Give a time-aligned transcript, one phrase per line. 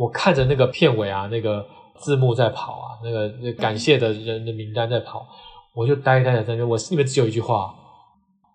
[0.00, 1.62] 我看着那个片尾啊，那个
[1.98, 5.26] 字幕在跑啊，那个那感谢的人的名单在跑，
[5.74, 7.74] 我就呆呆的在那边，我心里面只有一句话：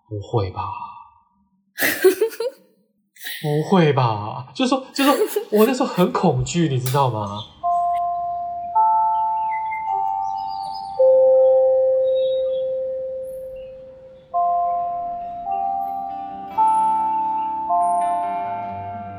[0.08, 0.62] 不会吧？
[3.42, 4.48] 不会吧？
[4.52, 7.38] 就是说，就是说我那时候很恐惧，你知道吗？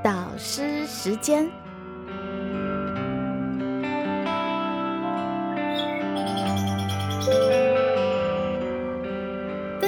[0.03, 1.49] 导师时间。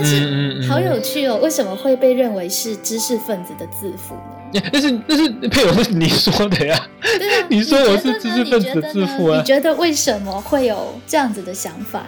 [0.01, 4.13] 但是好有趣哦，为什么会被认为是知识分子的自负
[4.53, 4.61] 呢？
[4.71, 6.87] 那是那是配偶是你说的呀？
[7.01, 9.37] 对啊， 你说我是知识分子自负啊？
[9.37, 12.05] 你觉得为什么会有这样子的想法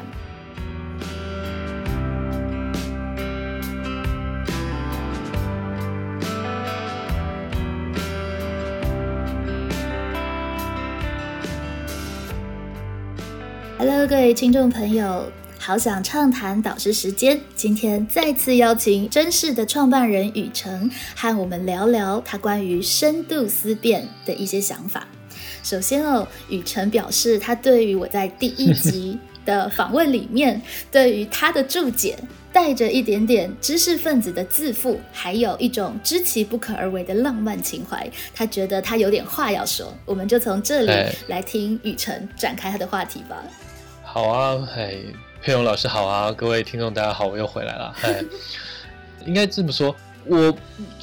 [13.77, 15.31] ？Hello，各位听众朋友，
[15.63, 17.40] 好想畅谈导师时间。
[17.54, 25.07] 今天再次邀请真视的创办人雨辰，和我们聊聊他关于深度思辨的一些想法。
[25.62, 30.59] 首先哦，雨辰表示他对于我在第一集的访问里面，
[30.91, 32.17] 对于他的注解
[32.51, 39.93] 带着一点点知识分子的自负，还有一种知其不可而为的浪漫情怀，他觉得他有点话要说。
[40.05, 40.91] 我们就从这里
[41.27, 43.43] 来听雨辰展开他的话题吧。
[44.01, 44.98] 好啊，哎，
[45.41, 47.95] 佩蓉老师好啊，各位听众大家好，我又回来了。
[48.03, 48.23] 哎，
[49.25, 49.95] 应该这么说，
[50.27, 50.55] 我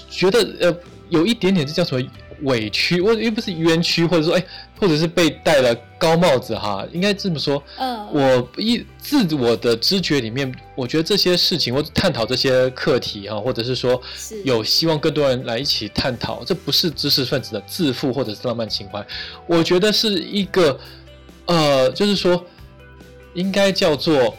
[0.08, 0.76] 觉得呃，
[1.08, 2.08] 有一点点这叫什么
[2.42, 4.44] 委屈，我又不是冤屈，或者说哎，
[4.78, 7.60] 或者是被戴了高帽子哈，应该这么说。
[7.78, 14.00] 嗯，我一自我的知觉里面，我觉得这些事情或者探讨这些课题哈，或者是说
[14.44, 19.04] 有希望更多人来一起探讨，这不是知识分子的自负或者是浪漫情怀，
[19.48, 20.78] 我觉得是一个
[21.46, 22.40] 呃，就是说。
[23.38, 24.34] 应该叫做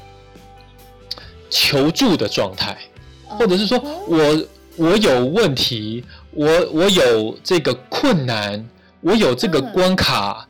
[1.49, 2.77] 求助的状态，
[3.25, 8.69] 或者是说我我有问题，我我有这个困难，
[8.99, 10.45] 我有这个关卡，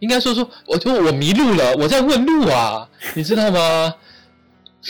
[0.00, 3.94] 应该说说，我就我迷路了，我在问路啊，你知道吗？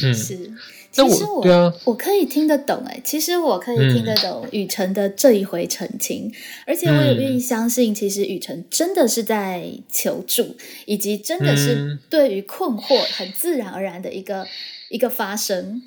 [0.03, 0.51] 嗯，是。
[0.95, 6.33] 其实我我可以听得懂哎，其实我可以听得懂雨辰的这一回澄清，
[6.67, 10.57] 而且我也愿意相信，其实雨辰真的是在求助，
[10.87, 14.47] 以及真的是对于困惑很自然而然的一个
[14.89, 15.83] 一个发生。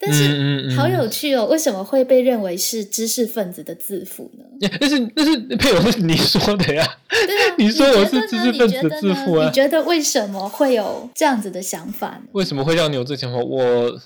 [0.00, 4.44] 但是好有趣哦，为什么会被认为是知识分子的自负呢？
[4.80, 6.86] 那是那是配偶是你说的呀？
[7.08, 9.46] 对啊， 你说我是知识分子的自负啊？
[9.46, 12.22] 你觉得为什么会有这样子的想法？
[12.30, 13.38] 为什么会让你有这想法？
[13.38, 14.00] 我。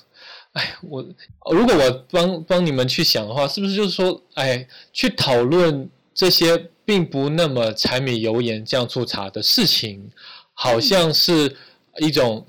[0.52, 1.02] 哎，我
[1.50, 10.10] 如果我帮帮你们去想的话，是不是就是说，哎，去讨论这些并不那么柴米油盐酱醋茶的事情，
[10.52, 11.56] 好像是
[11.98, 12.46] 一种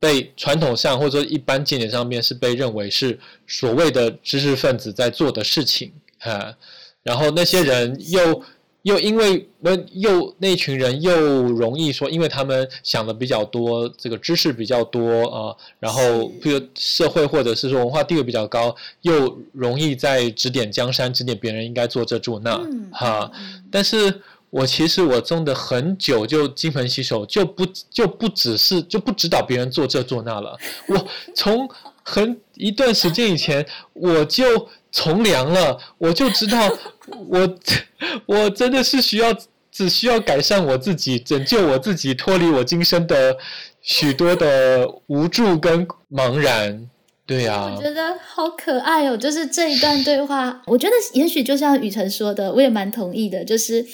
[0.00, 6.54] 被传统上或者说一般见解上面是被认为是所谓的知识分子在做的事情啊，
[7.02, 8.42] 然后那些人又。
[8.84, 22.60] 又因为那又那群人又容易说，因为他们想的比较多，这个知识比较多啊，然后比如社会或者是说文化地位比较高，又容易在指点江山，指点别人应该做这做那
[22.92, 23.32] 哈。
[23.70, 30.58] 但是我其实我种的很久，就金盆洗手，就不就不只是就不指导别人做这做那了。
[30.88, 31.66] 我从
[32.02, 36.70] 很一段时间以前我就从良了，我就知道。
[37.08, 37.58] 我
[38.26, 39.36] 我真的是需要，
[39.70, 43.36] 只需要改善我自己，拯救我自己，脱离我今生的
[43.82, 46.88] 许多的无助跟茫然。
[47.26, 49.16] 对呀，我觉得好可爱哦！
[49.16, 53.42] 就是这一段对话，我觉得也许就像雨辰说的，我也蛮同意的。
[53.42, 53.86] 就是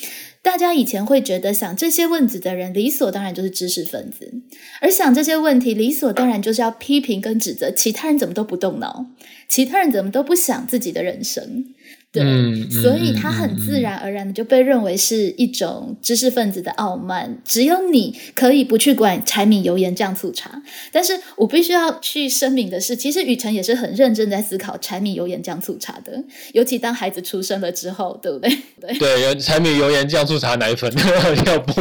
[0.43, 4.33] 大家以前会觉得想这些问题的人，理所当然就是知识分子，
[4.81, 9.07] 而想这些问题，理所当然就是要批评跟指责其他人怎么都不动脑，
[9.49, 11.67] 其他人怎么都不想自己的人生。
[12.13, 12.25] 对，
[12.69, 17.41] 所以他很自然而然的就被认为是一种知识分子的傲慢。
[17.45, 20.61] 只有你可以不去管柴米油盐酱醋茶。
[20.91, 26.21] 但是我必须要去声明的是，其实雨辰也是很认真在思考柴米油盐酱醋茶的。
[26.53, 28.51] 尤其当孩子出生了之后，对不对？
[28.81, 30.93] 对，对，柴米油盐酱醋茶奶粉
[31.47, 31.73] 要不？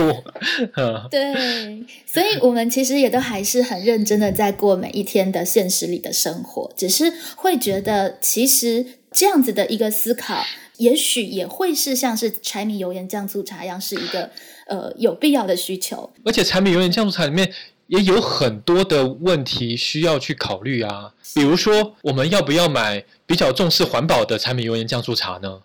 [1.09, 8.85] 对，所以我们其实也都还是很认真的在过每一天的现实里的生活，只是会觉得其实。
[9.11, 10.43] 这样子的一个思考，
[10.77, 14.29] 也许也会是像是柴米油盐酱醋茶一样，是一个
[14.67, 16.11] 呃有必要的需求。
[16.23, 17.51] 而且柴米油盐酱醋茶里面
[17.87, 25.61] 也有很多的问题需要去考虑啊，比如说我们要不要买比较重视环保的柴米油盐酱醋茶呢？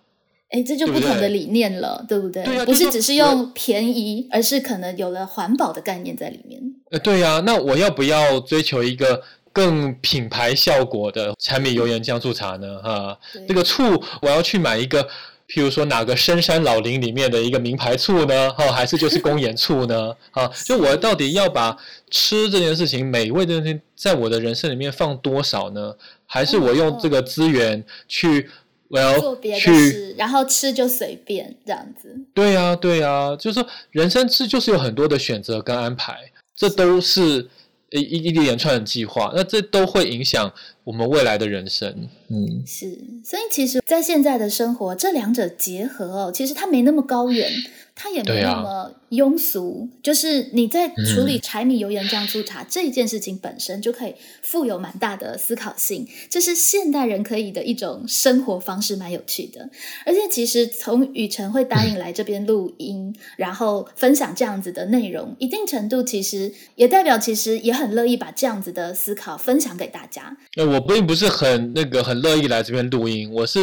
[0.50, 2.44] 哎，这就不同的理念了，对不对？
[2.44, 6.62] 对啊，不是只是用便宜，而是可能有了环保的概念在里面。
[6.90, 9.20] 呃，对呀，那我要不要追求一个
[9.54, 12.78] 更品牌效果的柴米油盐酱醋茶呢？
[12.82, 13.18] 哈，
[13.48, 13.82] 这个醋
[14.20, 15.02] 我要去买一个，
[15.48, 18.52] 譬如说哪个深山老林里面的一个名牌醋呢？
[18.52, 20.14] 哈，还是就是公盐醋呢？
[20.32, 21.74] 啊， 就我到底要把
[22.10, 25.94] 吃这件事情、美味这件事情，在我的人生里面放多少呢？
[26.26, 28.50] 还是我用这个资源去？
[28.88, 32.16] 我要做别的事，然后吃就随便这样子。
[32.32, 36.16] 对呀，对呀，就是说人生是就是有很多的选择跟安排，
[36.54, 37.48] 这都是
[38.00, 40.52] 一一连串的计划，那这都会影响
[40.84, 42.08] 我们未来的人生。
[42.28, 47.50] 嗯，是，所以其实，在现在的生活，这两者结合哦，其实它没那么高远。
[47.96, 59.70] 它也没那么庸俗，就是你在处理柴米油盐酱醋茶这一件事情本身就可以富有蛮大的思考性，这是现代人可以的一种生活方式，蛮有趣的。
[60.04, 70.36] 而且其实从雨辰会答应来这边录音，然后分享这样子的内容，一定程度其实也代表其实也很乐意把这样子的思考分享给大家。
[70.56, 73.60] 那我并不是很那个很乐意来这边录音，我是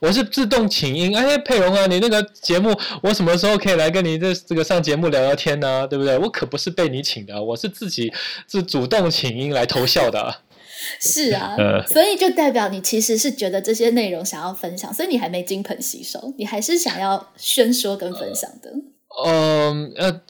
[0.00, 1.14] 我是自动请缨。
[1.14, 3.74] 哎，佩蓉啊，你那个节目我什么时候可以？
[3.74, 6.18] 来跟你这这个上节目聊聊天呢，对不对？
[6.18, 8.12] 我可不是被你请的，我是自己
[8.50, 10.36] 是主动请缨来投效的。
[11.00, 11.56] 是啊，
[11.86, 18.72] 所以就代表你其实是觉得这些内容想要分享，所以你还没金盆洗手，你还是想要宣说跟分享的。
[19.24, 20.20] 嗯呃，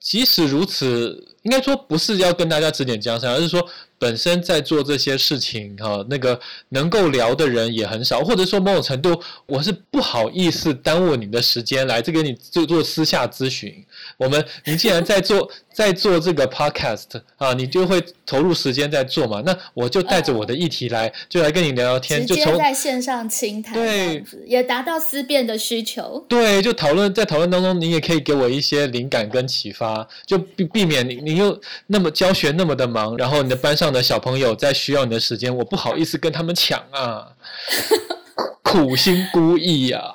[0.00, 3.66] 即使如此，应该说不是要跟大家指点江山，而是说。
[3.98, 6.38] 本身在做这些事情哈，那个
[6.70, 13.72] 能够聊的人也很少，或者说某种程度，我是不好意思耽误你的时间来这跟你做做私下咨询。
[14.18, 26.24] 我们，你既然在做 在做这个 podcast 啊，你就会投入时间在做嘛，那我就带着我的议题来，就来跟你聊聊天，就从在线上倾谈，对，也达到思辨的需求。
[26.28, 33.83] 对，就讨论在讨论当中，你也可以给我一些灵感跟启发，就避避免你你又那么教学那么的忙，然后你的班上。
[33.92, 37.36] 的小朋友在需要你的时间，我不好意思跟他们抢啊，
[38.62, 40.12] 苦心孤诣呀。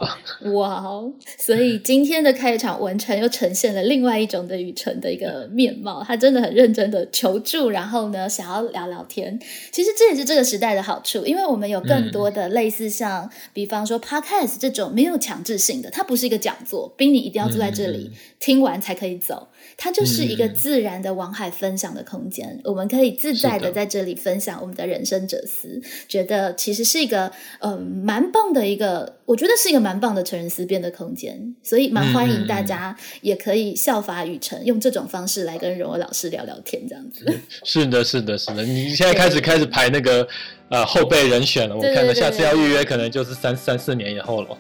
[0.54, 1.12] 哇哦！
[1.38, 6.01] 所以今天的开场，文成又呈现了另外一种的雨辰的一个面貌。
[6.01, 9.38] 他真的很认真的求助，然后呢，想要聊聊天。
[9.69, 19.50] 其实这也是这个时代的好处，因为我们有更多的类似像，比方说 podcast 这种没有强制性的，它不是一个讲座，逼你一定要坐在这里听完才可以走。
[19.81, 37.25] 它就是一个自然的往海分享的空间，我们可以自在的在这里分享我们的人生哲思，觉得其实是一个呃蛮棒的一个，我觉得是一个蛮棒的成人思辨的空间，所以蛮欢迎大家也可以效法雨辰，用这种方式来跟荣儿老师聊聊天，这样子。
[37.63, 40.27] 是的，是的，是的，你现在开始开始排那个
[40.67, 44.57] 呃后备人选了，我看到下次要预约可能就是三三四年以后了。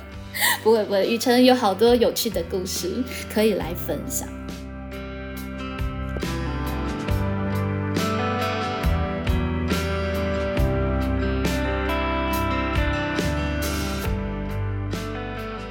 [0.62, 3.02] 不会不会，雨辰有好多有趣的故事
[3.32, 4.28] 可以来分享。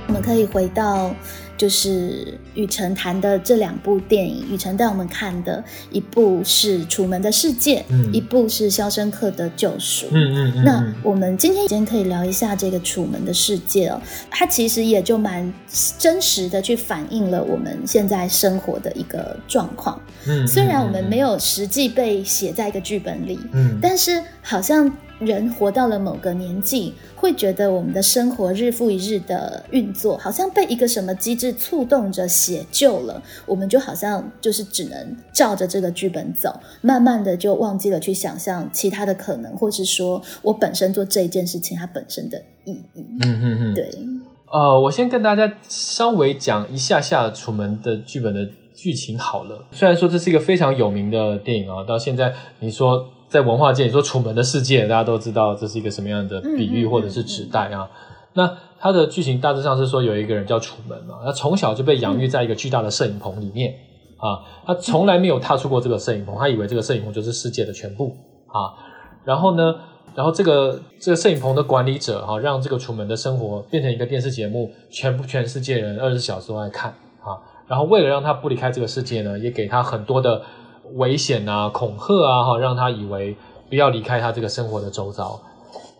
[0.07, 1.13] 我们可以回到。
[1.59, 5.61] 就是雨辰谈的这两部电影，雨辰带我们看的
[5.91, 7.83] 一部是《楚门的世界》，
[8.13, 10.05] 一部是《肖申克的救赎》。
[10.13, 10.63] 嗯嗯。
[10.63, 14.01] 那我们今天先可以聊一下这个《楚门的世界》哦，
[14.31, 15.53] 它其实也就蛮
[15.97, 20.01] 真实的去反映了我们现在生活的一个状况。
[20.27, 20.47] 嗯。
[20.47, 24.89] 虽然我们没有实际被写在一个剧本里，嗯，但是好像。
[25.19, 33.21] 人活到了某个年纪，会觉得我们的生活日复一日的运作，好像被一个什么机制触动着写就了。
[33.45, 43.05] 我们就好像就是只能照着这个剧本走，慢慢的就忘记了去想象其他的可能，或是说我本身做这一件事情它本身的意义。
[43.21, 43.91] 嗯嗯嗯，对。
[44.51, 49.65] 呃，我先跟大家稍微讲一下下《楚门》的剧本的剧情好了。
[49.71, 53.05] 虽然说这是一个非常有名的电影啊，到现在你说。
[53.29, 57.87] 在文化界，你说《楚门的世界》，大家都知道这是一个什么样的比喻或者是指代啊？
[58.33, 63.75] 那它的剧情大致上是说，有一个人叫楚门嘛，他从小就被养育在一个巨大的摄影棚里面
[64.17, 68.15] 啊，他从来没有踏出过这个摄影棚，他以为这个摄影棚就是世界的全部
[68.47, 68.73] 啊。
[69.23, 69.75] 然后呢，
[70.15, 77.37] 然后这个这个摄影棚的管理者哈，让这个楚门的生活变成一个电视节目，全部全世界人二十四小时都在看啊。
[77.67, 80.41] 然后为了让他不离开这个世界呢，也给他很多的。
[80.95, 83.35] 危险啊，恐吓啊，哈，让他以为
[83.69, 85.39] 不要离开他这个生活的周遭。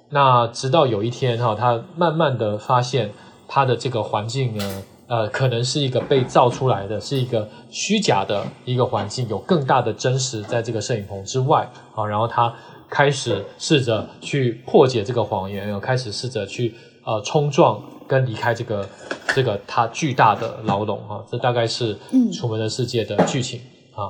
[0.10, 3.12] 那直到有一天，哈，他慢慢的发现
[3.48, 12.51] 他的这个环境呢，呃，可能是一个被造出来的，是一个虚假的一个环境，有更大的真实在这个摄影棚之外，啊，然后他
[12.89, 16.74] 开始试着去破解这个谎言，开始试着去
[17.05, 18.89] 呃冲撞跟离开这个
[19.36, 23.62] 这个他巨大的牢笼啊，这大概是嗯《楚门的世界》的剧情
[23.93, 24.10] 啊。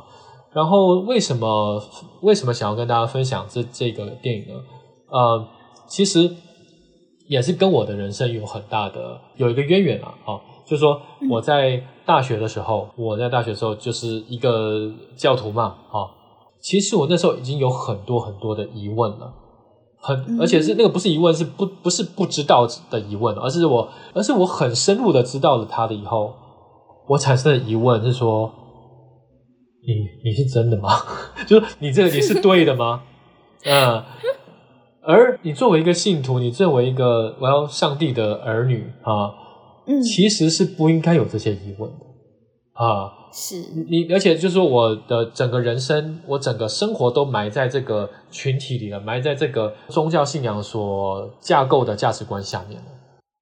[0.53, 1.81] 然后为什么
[2.21, 4.59] 为什么想要跟大家分享这这个电影呢？
[5.09, 5.47] 呃，
[5.87, 6.29] 其实
[7.27, 16.09] 也是跟我的人生有很大的有一个渊源啊，啊，就是说我在大学的时候，我在大学的时候就是一个教徒嘛，啊，
[16.61, 19.33] 其实我那时候已经有很多很多的疑问了。
[20.01, 26.33] 很，而且是那个不是疑问，是不不是不知道的疑问，而是我，而是我很深入的知道了他的以后，
[27.05, 28.49] 我产生的疑问是说，
[29.93, 30.89] 你你是真的吗？
[31.47, 33.03] 就是你这个你是对的吗？
[33.65, 34.03] 嗯，
[35.01, 39.33] 而你作为一个信徒，你作为一个我要上帝的儿女啊，
[39.87, 42.05] 嗯，其实是不应该有这些疑问的
[42.73, 43.15] 啊。
[43.31, 43.57] 是
[43.89, 52.87] 你，而且就是说，我的整个人生，我整个生活都埋在这个群体里了，埋在这个宗教信仰所架构的价值观下面了。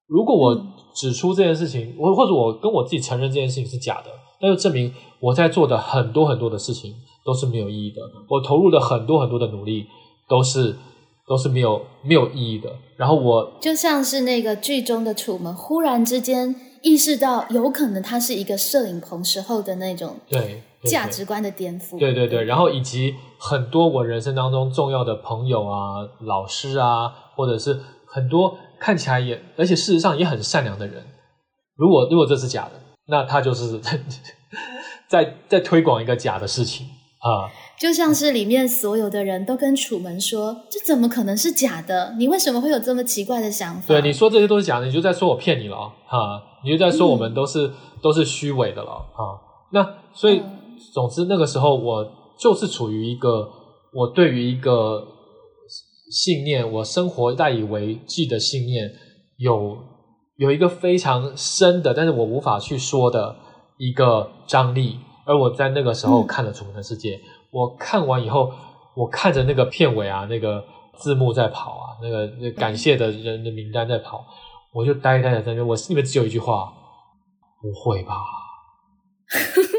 [0.07, 0.61] 如果我
[0.93, 4.09] 指出这件事情，我或者我跟我自己承认这件事情是假的，
[4.41, 6.93] 那就证明我在做的很多很多的事情
[7.25, 8.01] 都是没有意义的。
[8.29, 9.87] 我投入的很多很多的努力
[10.29, 10.75] 都是
[11.27, 12.71] 都是没有没有意义的。
[12.95, 21.99] 然后我就像是那个剧中的楚门，忽然之间意识到，有可能他是一个摄影棚时候的那种对价值观的颠覆。
[21.99, 31.03] 对对对，然后以及很多我人生当中重要的朋友啊、老师啊，或者是很多看起来也，而且事实上也很善良的人，
[31.75, 33.79] 如果如果这是假的，那他就是
[35.07, 36.85] 在在推广一个假的事情
[37.19, 37.49] 啊。
[37.79, 42.15] 就像是里面所有的人都跟楚门说：“这怎么可能是假的？
[42.17, 47.71] 你为什么会有这么奇怪的想法？”对，你说这些都是假的，你就在说我骗你了啊、哈，你就在说我们都是、
[48.01, 49.21] 都是虚伪的了啊。
[49.71, 50.53] 那所以，嗯
[50.93, 52.05] 总之那个时候我
[52.39, 53.47] 就是处于一个
[53.93, 55.05] 我对于一个
[56.09, 58.89] 信念，我生活赖以为继的信念
[59.37, 59.77] 有
[60.37, 63.35] 有一个非常深的，但是我无法去说的
[63.77, 64.99] 一个张力。
[65.25, 67.17] 而我在那个时候嗯看了《楚门的世界》，
[67.51, 68.49] 我看完以后，
[68.95, 70.63] 我看着那个片尾啊，那个
[70.95, 74.25] 字幕在跑啊，那个那感谢的人的名单在跑，
[74.71, 76.71] 我就呆呆的在那，我心里面只有一句话：
[77.61, 78.15] 不会吧？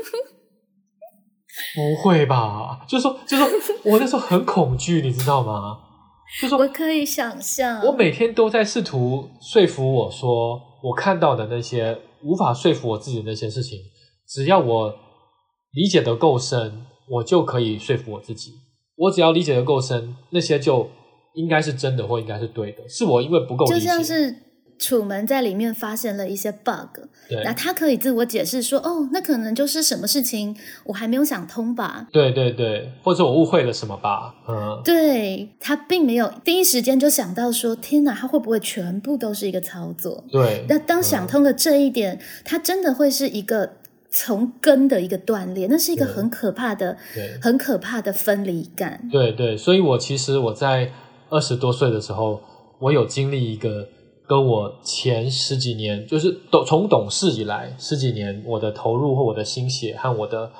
[1.74, 2.84] 不会吧？
[2.86, 5.78] 就是说，就是说我那时候很恐惧，你知道吗？
[6.34, 13.78] 就是说我可以想象，我每天都在试图说服我说，我看到的那些无法说服我自己的那些事情，
[14.28, 14.94] 只要我
[15.72, 18.52] 理解的够深，我就可以说服我自己。
[18.96, 20.90] 我只要理解的够深，那些就
[21.34, 22.88] 应该是真的或应该是对的。
[22.88, 24.34] 是我因为不够理就解，像是
[24.78, 34.34] 楚门在里面发现了一些 bug，对那他可以自我解释说：“哦，那可能就是什么事情我还没有想通吧。”对对对，或者我误会了什么吧？
[34.48, 40.64] 嗯，对他并没有第一时间就想到说：“天哪，他会不会全部都是一个操作？”对。
[40.68, 43.72] 那当想通了这一点，他真的会是一个
[44.10, 49.08] 从根的一个断裂，那是一个很可怕的、对很可怕的分离感。
[49.10, 50.92] 对对，所以我其实我在
[51.30, 52.40] 二十多岁的时候，
[52.78, 53.88] 我有经历一个
[54.28, 60.50] 跟我前十几年，就是懂从懂事以来十几年，我的投入或我的心血和我的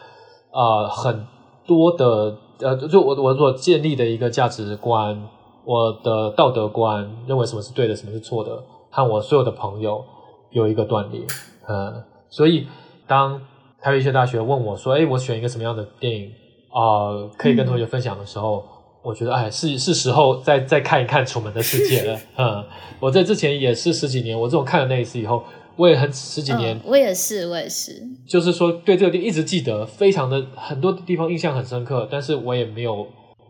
[0.51, 1.27] 呃很
[1.67, 5.29] 多的呃，就我我所建立的一个价值观，
[5.67, 10.03] 我的道德观，认为什么是对的，什么是错的，和我所有的朋友
[10.51, 11.21] 有一个断裂。
[11.67, 12.67] 呃，所以
[13.07, 13.39] 当
[13.83, 16.33] 台北医学大学问我说：“哎，我选一个什么样的电影
[16.71, 18.65] 啊、呃可以跟同学分享的时候，
[19.03, 22.21] 我觉得哎，是是时候再再看一看《楚门的世界》了。
[22.37, 22.65] 嗯，
[23.01, 25.43] 我在之前也是十几年，我这种看了那一次以后，
[25.77, 28.03] 我也很十几年，嗯，我也是，我也是。
[28.29, 33.07] 就是说对这个地一直记得，非常的很多地方印象很深刻，但是我也没有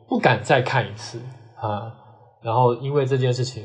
[0.09, 1.19] 不敢再看一次
[1.57, 1.93] 啊。
[2.43, 3.65] 然后因为这件事情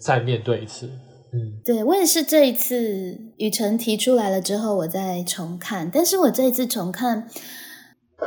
[0.00, 0.86] 再面对一次，
[1.32, 5.88] 嗯，对我也是这一次雨辰提出来了之后，我再重看。
[5.92, 7.28] 但是我这一次重看，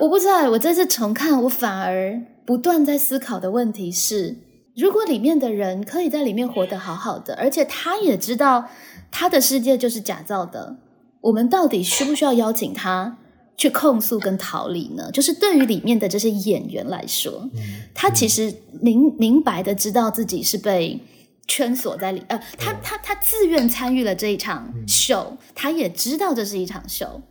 [0.01, 4.35] 我不知道，我这次重看，我反而不断在思考的问题是：
[4.75, 8.67] 如果里面的人可以在里面活得好好的，而且他也知道
[9.11, 10.77] 他的世界就是假造的，
[11.21, 13.17] 我们到底需不需要邀请他
[13.55, 15.09] 去控诉跟逃离呢？
[15.11, 17.47] 就是对于里面的这些演员来说，
[17.93, 20.99] 他其实明明白的知道自己是被
[21.47, 27.21] 圈锁在里，呃，他他他自愿参与了这一场秀，他也知道这是一场秀。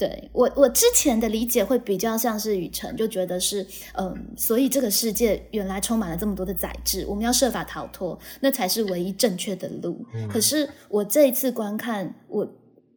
[0.00, 10.02] 对我，我之前的理解会比较像是雨辰，就觉得是，嗯，所以这个世界原来充满了这么多的宰制，我们要设法逃脱，那才是唯一正确的路。
[10.30, 12.50] 可是我这一次观看，我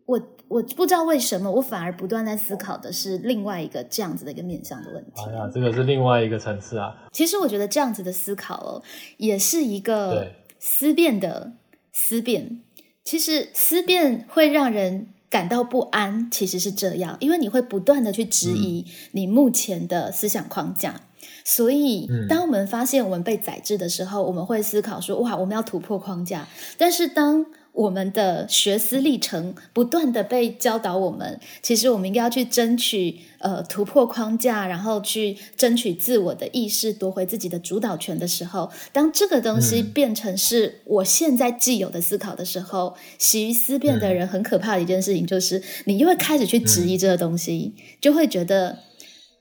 [0.06, 5.22] 我我不知道为什么，我反而不断在思考的是另外一个这样子的一个面向的问题。
[5.28, 8.82] 哎呀，这个是另外一个层次啊，其实我觉得这样子的思考哦，
[9.18, 11.52] 也是一个思辨的
[11.92, 12.62] 思辨。
[13.04, 21.02] 其实思辨会让人感到不安，其实是这样，因为你会不断的去质疑你目前的思想框架。
[21.44, 26.48] 所以，当我们发现我们被宰制的时候，我们会思考说：“哇，我们要突破框架。”
[26.78, 48.78] 但是当我们的学思历程不断的被教导，我们其实我们应该要去争取呃突破框架，然后去争取自我的意识，夺回自己的主导权的时候，当这个东西变成是我现在既有的思考的时候，习于思辨的人很可怕的一件事情就是，你又会开始去质疑这个东西，就会觉得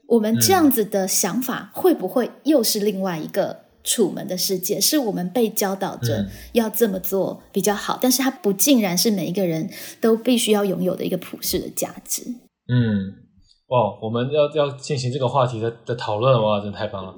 [0.08, 3.62] 我们这样子的想法会不会又是另外一个？
[3.84, 9.68] 楚门的世界是我们被教导着要这么做比较好，但是它不尽然是每一个人
[10.00, 12.22] 都必须要拥有的一个普世的价值。
[12.68, 13.12] 嗯，
[13.66, 17.12] 哇，我们要要进行这个话题的的讨论，哇，真的太棒了！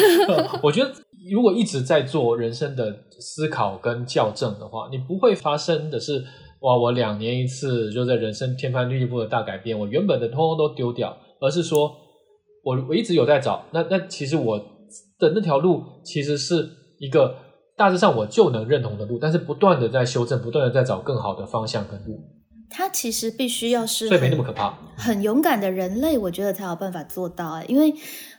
[0.64, 0.90] 我觉得
[1.30, 6.24] 如果一直在做人生的思考跟校正的话，你不会发生的是，
[6.60, 11.94] 哇，我两年一次就在人生天翻地覆的大改变，我原本的通通都丢掉，而是说
[12.68, 14.78] 我我一直有在找，那那其实我。
[15.18, 16.66] 的那条路其实是
[16.98, 17.34] 一个
[17.76, 22.20] 大致上我就能认同的路，但是不断的在修正，不断的在找更好的方向跟路。
[22.70, 27.64] 它其实必须要是所以没那么可怕，很勇敢的人类，我觉得才有办法做到啊。
[27.64, 27.92] 因为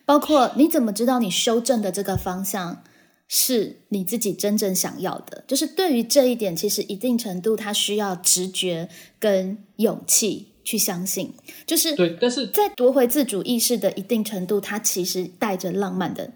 [0.05, 2.81] 包括你怎么知道你修正的这个方向
[3.27, 5.43] 是你自己真正想要的？
[5.45, 8.87] 就是对于这一点，其实一定程度它需要直觉
[9.19, 11.33] 跟勇气去相信。
[11.65, 16.31] 就是对，但是在夺回自主意识的一定程度，它其实带着浪漫的。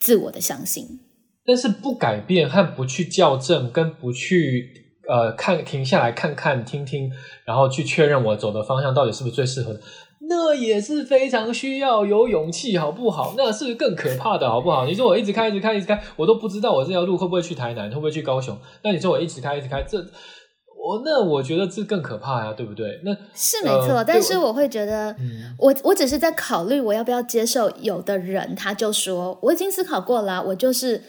[0.00, 1.00] 自我的相信，
[1.46, 4.68] 但是不改变和不去校正，跟不去
[5.08, 7.10] 呃看停下来看看听听，
[7.46, 9.80] 然后去确认我走的方向到底是不是最适合的，
[10.28, 13.34] 那也是非常需要有勇气，好不好？
[13.38, 14.84] 那是更可怕的，好不好？
[14.84, 18.58] 你说我一直开，一直开，一直开，我都不知道我这条路会不会去台南，会不会去高雄？
[18.82, 20.04] 那你说我一直开，一直开，这。
[20.84, 23.00] 我那我觉得这更可怕呀，对不对？
[23.04, 25.16] 那是没错，但是我会觉得，
[25.58, 27.70] 我我只是在考虑我要不要接受。
[27.80, 31.02] 有的人他就说，我已经思考过了，我就是。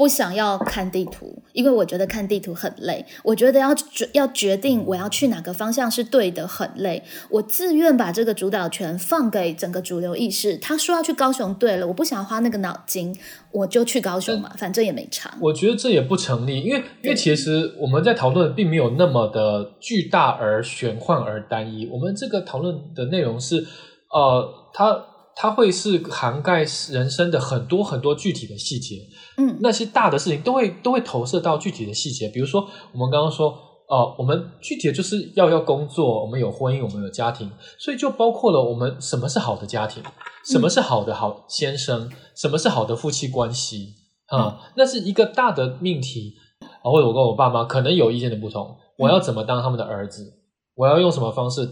[0.00, 3.04] 不想要看地图，因为我觉得看地图很累。
[3.22, 7.02] 我觉得要决要决定我要去哪个方向是对的，很累。
[7.28, 10.56] 我自愿把这个主导权放给整个主流意识。
[10.56, 13.14] 他说要去高雄，对了，我不想花那个脑筋，
[13.52, 15.36] 我就去高雄嘛，反正也没差。
[15.38, 21.86] 我觉得这也不成立，因为因为其实我们在讨论并没有那么的巨大而玄幻而单一。
[21.88, 23.66] 我们这个讨论的内容是，
[24.10, 25.04] 呃，它
[25.36, 28.96] 它会是涵盖人生的很多很多具体的细节。
[29.40, 33.48] 嗯，那些大的事情都会都会投射到具体的细节，比如说我们刚刚说，
[33.88, 40.02] 呃，我们具体的就是要要工作，我们有婚姻，我们有家庭，所以就包括了我们什么是好的家庭，
[40.44, 43.94] 什么是好的好先生，什么是好的夫妻关系
[44.26, 46.34] 啊，那是一个大的命题
[46.82, 46.90] 啊。
[46.90, 50.34] 或者我跟我爸妈可能有意见的不同，我要怎么当他们的儿子，
[50.74, 51.66] 我要用什么方式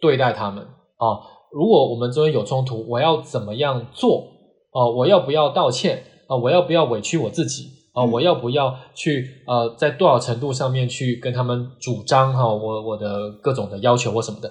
[0.00, 1.28] 对待他们啊？
[1.52, 4.28] 如果我们中间有冲突，我要怎么样做
[4.72, 4.88] 啊？
[4.96, 6.04] 我要不要道歉？
[6.32, 8.02] 啊，我要不要委屈我自己啊？
[8.02, 12.46] 我要不要去呃，在多少程度上面去跟他们主张哈？
[12.48, 14.50] 我我的各种的要求或什么的，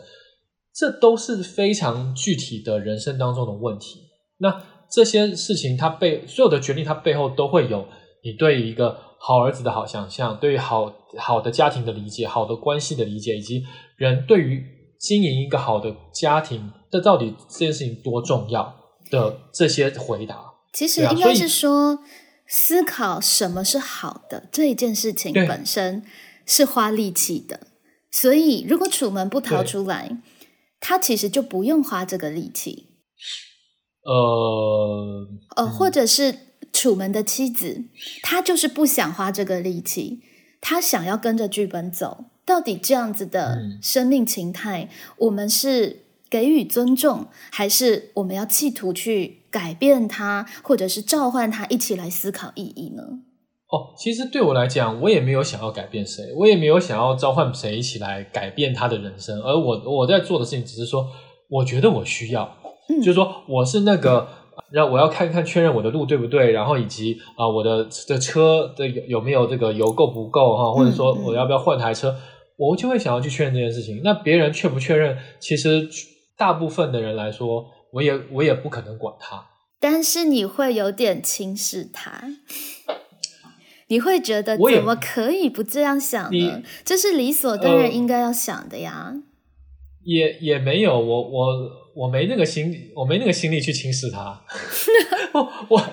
[0.75, 4.01] 这都是非常具体的人生当中的问题。
[4.37, 7.87] 那这些事情，它背所有的决定，它背后都会有
[8.23, 13.63] 你对一个好儿子的好想象，对于好好的家庭的理解，好的关系的理解，以及
[13.97, 14.63] 人对于
[14.99, 18.75] 经营一个好的家庭，这到底这件事情多重要
[19.09, 20.50] 的这些回答。
[20.73, 22.03] 其实应该是说，
[22.47, 26.03] 思考什么是好的这一件事情本身
[26.45, 27.67] 是花力气的，
[28.11, 30.17] 所以如果楚门不逃出来，
[30.79, 32.89] 他其实就不用花这个力气。
[34.03, 35.27] 呃。
[35.55, 36.37] 呃，或者是
[36.71, 37.83] 楚门的妻子，
[38.23, 40.21] 她就是不想花这个力气，
[40.61, 42.25] 她想要跟着剧本走。
[42.45, 49.39] 到底这样子的生命情态，我们是给予尊重，还是我们要企图去？
[49.51, 53.03] 改变它，或者是召唤它一起来思考意义呢？
[53.67, 59.41] 哦，其实对我来讲，我也没有想要改变谁，我也没有想要召唤谁一起来改变他的人生。
[59.41, 61.05] 而我我在做的事情，只是说，
[61.49, 62.49] 我觉得我需要，
[63.03, 64.25] 就是说，我是那个
[64.71, 72.15] 让我要看看确认我的路对不对，然后以及啊，我的的车的有有没有这个油够不够哈，或者说我要不要换台车，
[72.55, 73.99] 我就会想要去确认这件事情。
[74.01, 75.89] 那别人确不确认，其实
[76.41, 77.67] 大部分的人来说。
[77.93, 82.23] 我也我也不可能管他，但是你会有点轻视他，
[83.89, 86.63] 你会觉得怎么可以不这样想呢？
[86.85, 89.13] 这是理所当然应该要想的呀。
[90.05, 91.47] 也也没有，我我
[91.93, 94.41] 我没那个心，我没那个心力去轻视他。
[95.35, 95.83] 我我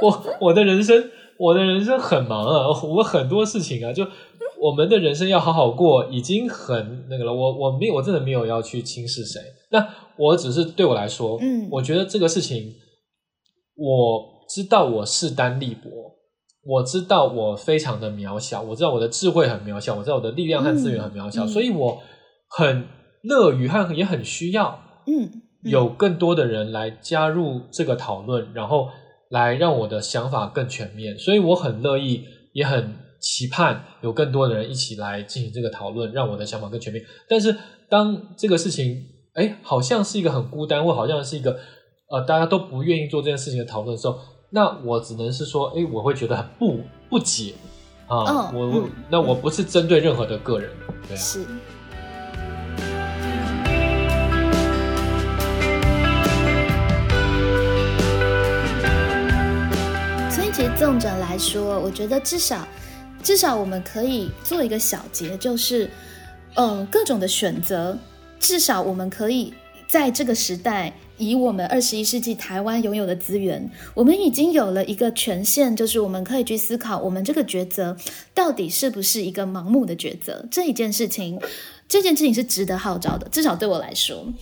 [0.00, 4.06] 我我的人生，我的人生很忙啊，我很多事情啊，就
[4.60, 7.32] 我们的人生要好好过，已经很那个了。
[7.32, 9.40] 我我没有，我真的没有要去轻视谁。
[9.70, 12.74] 那我只是对我来说，嗯我觉得这个事情，
[13.76, 15.90] 我知道我势单力薄，
[16.64, 22.00] 我知道我非常的渺小，我知道我的智慧很渺小，我知道我的力量和资源很渺小，所以我
[22.48, 22.86] 很
[23.22, 25.30] 乐于和也很需要嗯，
[25.64, 28.88] 嗯有更多的人来加入这个讨论，然后
[29.28, 31.18] 来让我的想法更全面。
[31.18, 37.04] 所以我很乐意，也很期盼有更多的人一起来进行这个讨论，让我的想法更全面。
[37.28, 37.56] 但是
[37.88, 39.04] 当这个事情，
[39.34, 41.58] 哎，好像是一个很孤单，或好像是一个
[42.10, 44.18] 呃大家都不愿意做这件事情的讨论的时候，
[44.50, 47.54] 那我只能是说，哎，我会觉得很不不解
[48.06, 48.50] 啊。
[48.52, 50.70] 嗯我那我不是针对任何的个人，
[51.06, 51.20] 对啊。
[51.20, 51.44] 是。
[60.30, 62.66] 所以，其实纵者来说，我觉得至少
[63.22, 65.90] 至少我们可以做一个小结，就是
[66.54, 67.98] 嗯各种的选择，
[68.38, 69.52] 至少我们可以
[69.88, 77.96] 在这个时代，以我们二十一世纪台湾拥有的资源，我们已经有了一个权限，就是我们可以去思考，我们这个抉择
[78.32, 80.46] 到底是不是一个盲目的抉择。
[80.50, 81.40] 这一件事情，
[81.88, 84.32] 这件事情是值得号召的，至少对我来说。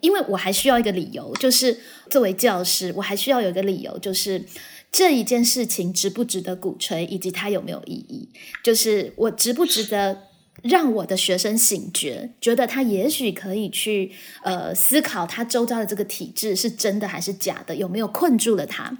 [0.00, 1.78] 因为我还需要一个理由，就是
[2.10, 4.44] 作为教师，我还需要有一个理由，就是
[4.92, 8.28] 这一件事情值不值得鼓吹，以及它有没有意义，
[8.62, 10.24] 就是我值不值得
[10.60, 18.98] 让我的学生醒觉，觉得他也许可以去呃思考他周遭的这个体制是真的还是假的，有没有困住了他。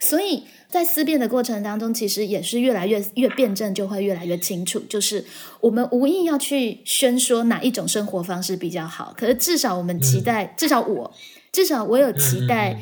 [0.00, 5.22] 所以在思辨的过程当中，其实也是越来越越辩证，就会越来越清楚，就是
[5.60, 11.14] 我们无意要去宣说哪一种生活方式比较好，可是至少我们期待，至少我，
[11.52, 12.80] 至少我有期待。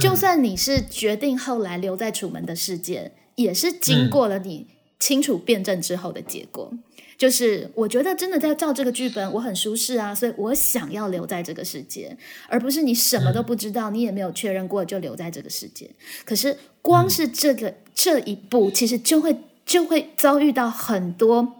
[0.00, 4.66] 就算你是决定后来留在楚门的世界，也是经过了你
[4.98, 6.72] 清楚辩证之后的结果。
[7.18, 12.14] 就是我觉得真的在照这个剧本，我很舒适啊，所以我想要留在这个世界，
[12.46, 15.90] 而不是你什么都不知道，你也没有确认过就留在这个世界。
[16.26, 21.54] 可是光是这个、这一步，其实就会就会遭遇到很多。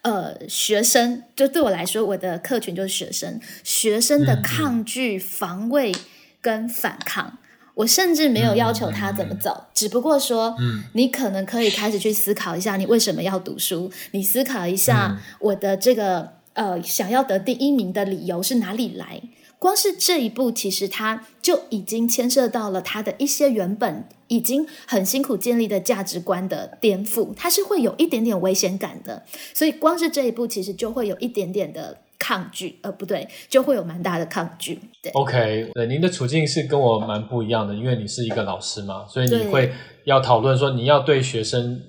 [0.00, 5.92] 呃，学生就对我来说，我的客群就是学生，学生的抗拒、防卫
[6.40, 7.38] 跟反抗。
[7.74, 13.92] 我甚至没有要求他怎么走，只不过说，嗯你可能可以开始去思考一下，你为什么要读书？
[14.12, 19.20] 你思考一下，我的这个呃想要得第一名的理由是哪里来？
[19.58, 29.24] 光是这一步，其实他就已经牵涉到了他的一些原本已经很辛苦建立的价值观的颠覆，他是会有一点点危险感的。
[29.52, 34.78] 所以光是这一步，其实就会有一点点的抗拒，呃，不对，就会有蛮大的抗拒。
[35.02, 39.72] 对，OK，对，您的处境是跟我蛮不一样的，因为你是一个老师嘛，所以你会
[40.04, 41.80] 要讨论说你要对学生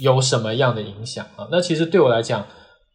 [0.00, 1.48] 有什么样的影响啊？
[1.50, 2.46] 那其实对我来讲，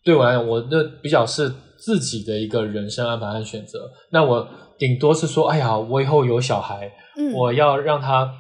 [0.04, 3.92] 对我来讲，我的比较是自己的一个人生安排和选择。
[4.12, 8.32] 那我顶多是说，哎呀，我以后有小孩，嗯，我要让他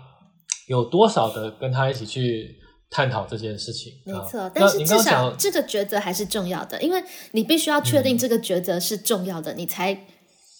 [0.68, 2.59] 有多少的跟他一起去
[2.90, 3.94] 探讨这件事情。
[4.06, 10.06] 啊没错，那但是至少讲这个抉择还是重要的，因为你必须要确嗯定这个抉择是重要的，你才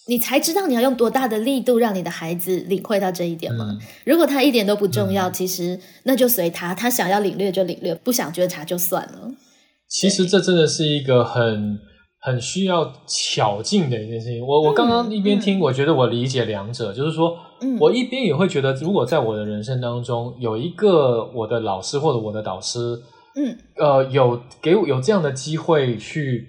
[0.06, 3.64] 你才知道你要用多大的力度让你的孩子领会到这一点嘛。
[3.70, 9.32] 嗯如果他一点都不重要，其实那就随他，他想要领略就领略，不想觉察就算了。
[9.88, 11.78] 其实这真的是一个很
[12.20, 14.46] 很需要巧劲的一件事情。
[14.46, 22.78] 我我刚刚一边听，我觉得我理解两者，就是说嗯，我一边也会觉得，如果在我的人生当中有一个我的老师或者我的导师，
[23.36, 26.48] 嗯呃，有给我有这样的机会去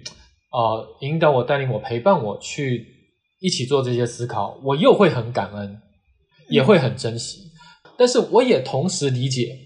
[0.52, 2.86] 呃引导我、带领我、陪伴我去
[3.40, 5.80] 一起做这些思考，我又会很感恩，
[6.50, 7.50] 也会很珍惜。
[7.96, 9.56] 但是我也同时理解，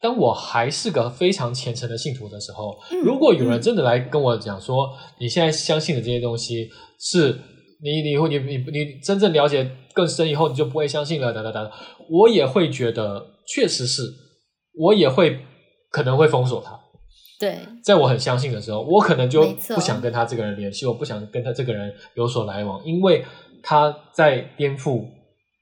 [0.00, 7.38] 当我还是个非常虔诚的信徒的时候，嗯如果有人真的来跟我讲说，你现在相信的这些东西是
[7.82, 11.70] 你你会你你你真正了解更深以后，你就不会相信了，等等等，
[12.08, 14.02] 我也会觉得确实是，
[14.78, 15.40] 我也会
[15.90, 16.78] 可能会封锁他。
[17.38, 23.24] 对，在我很相信的时候，我可能就不想跟他这个人联系，我不想跟他这个人有所来往，因为
[23.62, 25.04] 他在颠覆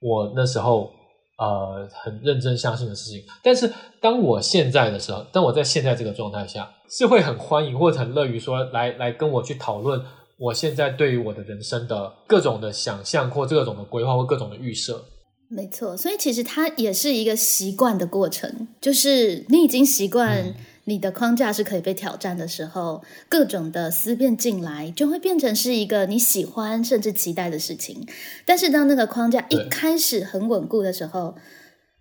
[0.01, 0.90] 我那时候
[1.38, 3.24] 呃很认真相信的事情。
[3.42, 10.01] 但是当我现在的时候，当我在现在这个状态下，是会很欢迎或者很乐于说来来跟我去讨论
[10.38, 15.05] 我现在对于我的人生的各种的想象或各种的规划或各种的预设。
[15.51, 20.55] 没错，所以其实它也是一个习惯的过程，就是你已经习惯嗯
[20.88, 28.07] 你的框架是可以被挑战的时候，各种的思辨进来，就会变成是一个你喜欢甚至期待的事情。
[28.46, 31.37] 但是当那个框架一开始很稳固的时候，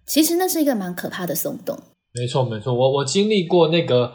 [0.05, 1.77] 其实那是一个蛮可怕的松动。
[2.13, 4.13] 没错，没错，我我经历过那个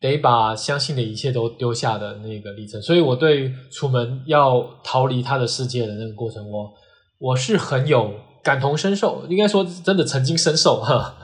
[0.00, 2.80] 得把相信的一切都丢下的那个历程。
[2.80, 6.72] 所以我对楚门要逃离他的世界的那个过程，我
[7.18, 11.14] 我是很有感同身受，应该说真的曾经深受哈。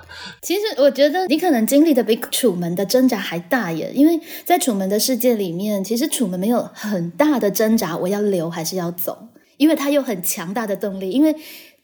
[0.41, 11.35] 其实我觉得你可能经历的比楚门的挣扎还大耶，因为在楚门的世界里面，其实楚门没有很大的挣扎，我要留还是要走，因为他有很强大的动力，因为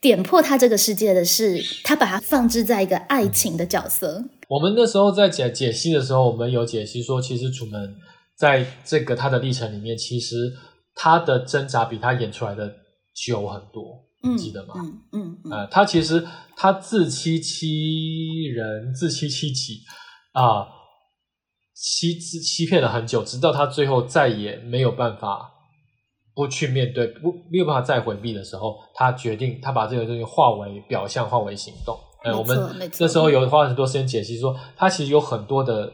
[0.01, 4.25] 点破他这个世界的是，他把它放置在一个爱情的角色。
[4.49, 7.95] 我们那时候在解解析的时候，我们有解析说，其实楚门
[8.37, 10.37] 在这个他的历程里面，其实
[10.95, 12.73] 他的挣扎比他演出来的
[13.15, 14.07] 久很多。
[14.23, 14.75] 你记得吗？
[14.77, 19.81] 嗯嗯，呃，他其实他自欺欺人，自欺欺己
[20.33, 20.69] 啊，
[21.75, 25.51] 欺欺欺骗了很久，直到他最后再也没有办法
[26.35, 31.99] 不去面对，不没有办法再回避的时候，他决定他把这个东西化为表象，化为行动。
[32.23, 35.91] 哎，我们那时候有花很多时间解析，说他其实有很多的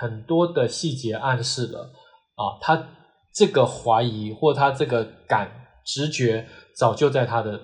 [0.00, 1.92] 很多的细节暗示了
[2.34, 2.88] 啊，他
[3.32, 5.48] 这个怀疑或他这个感
[5.86, 6.48] 直觉。
[6.78, 7.60] 早就在他的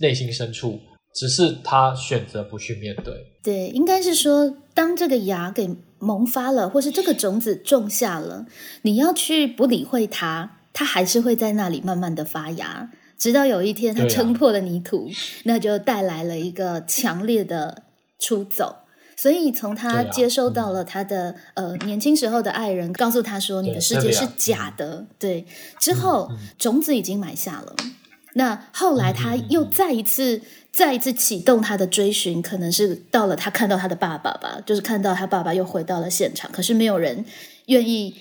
[0.00, 0.80] 内心深处，
[1.14, 3.14] 只是他选择不去面对。
[3.42, 8.44] 对，应该是说，当这个芽给萌发了，或是这个种子种下了，
[8.82, 15.08] 你要去不理会它，它还是会在那里慢慢的发芽，直到有一天它撑破了泥土，
[15.44, 17.84] 那就带来了一个强烈的
[18.18, 18.78] 出走。
[19.16, 25.46] 所以从他接收到了他的呃年轻时候的爱人告诉他说你的世界是假的，对，
[25.80, 27.74] 之后种子已经埋下了。
[28.36, 37.24] 那后来他又再一次、再一次启动他的追寻，可能是到了他看到他的爸爸吧，就是看到他爸爸又回到了现场，可是没有人
[37.66, 38.14] 愿意、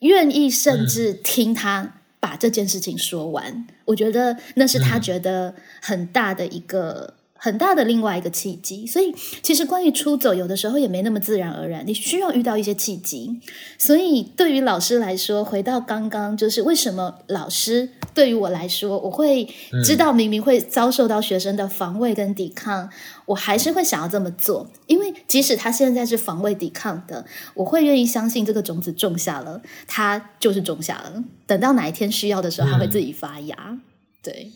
[0.00, 3.66] 愿意甚至听他把这件事情说完。
[3.84, 7.14] 我觉得那是他觉得很大的一个。
[7.44, 13.38] 很大的另外一个契机，所以其实关于出走，有的时候也没那么自然而然，你需要遇到一些契机。
[13.76, 19.46] 所以对于老师来说，回到刚刚，就是为什么老师对于我来说，我会
[19.84, 22.88] 知道明明会遭受到学生的防卫跟抵抗，
[23.26, 33.78] 我还是会想要这么做，因为即使他现在是防卫抵抗的，我会愿意相信这个种子种下了，它就是种下了，等到哪一天需要的时候，它会自己发芽。
[34.22, 34.50] 对。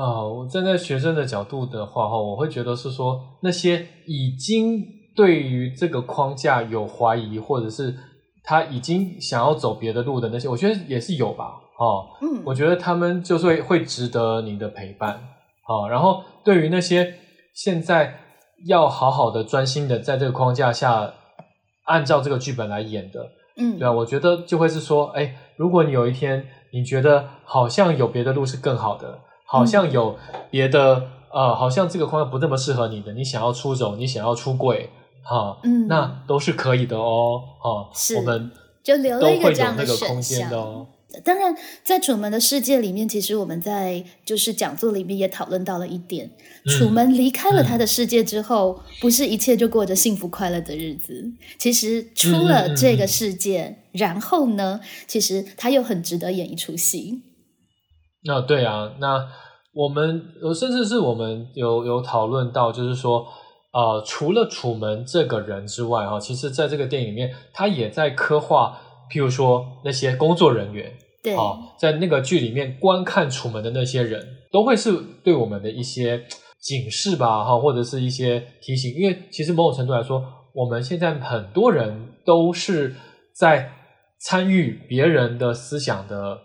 [0.00, 4.82] 啊，我站在学生的角度的话，哈，我会觉得是说那些已经
[5.14, 7.94] 对于这个框架有怀疑，或者是
[8.42, 15.12] 他已经想要走别的路的那些，我觉得也是有吧，哦，嗯，我觉得他们就是会会值得你的陪伴，
[15.66, 17.14] 啊，然后对于那些
[17.54, 18.20] 现在
[18.66, 21.12] 要好好的专心的在这个框架下
[21.84, 23.20] 按照这个剧本来演的，
[23.58, 29.18] 嗯，对啊，我觉得就会是说，哎，如果你有一天你觉得好像有别的路是更好的。
[29.50, 30.16] 好像有
[30.48, 34.90] 别的，呃，好像这个框架不那么适合你的，你想要出走，你想要出柜，
[35.24, 38.52] 哈，嗯，那都是可以的哦，哈，我们
[38.84, 40.86] 就留了一个这样的空间的哦。
[41.24, 46.30] 当然，在楚门的世界里面，其实我们在就是讲座里面也讨论到了一点：
[46.78, 51.28] 楚门离开了他的世界之后，不是一切就过着幸福快乐的日子。
[51.58, 57.22] 其实出了这个世界，然后呢，其实他又很值得演一出戏。
[58.24, 59.26] 那对啊，那
[59.72, 60.22] 我们
[60.54, 63.26] 甚至是我们有有讨论到，就是说，
[63.72, 68.78] 呃，除了楚门这个人之外，哈，其实在这个电影里面，他也在刻画，
[69.10, 76.26] 譬如说那些工作人员，对，啊，在那个剧里面观看楚门的那些人，都会是对我们的一些
[76.60, 82.96] 警示吧，哈，或者是一些提醒，因为其实某种程度来说，我们现在很多人都是
[83.34, 83.72] 在
[84.20, 86.38] 参与别人的思想的，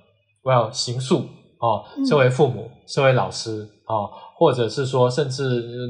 [0.43, 1.25] 我要行诉。
[1.65, 5.43] 哦，身为父母，身为老师，哦，或者是说，甚至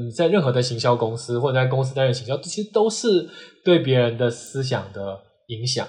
[0.06, 3.28] 你在任何的行销公司或者在公司担任行销，其实都是
[3.62, 5.86] 对别人的思想的影响。